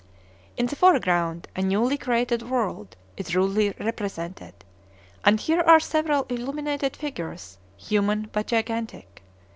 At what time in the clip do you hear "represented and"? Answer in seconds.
3.77-5.39